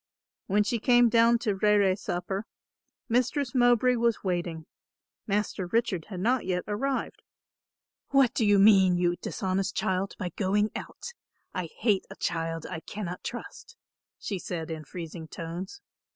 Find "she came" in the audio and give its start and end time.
0.63-1.09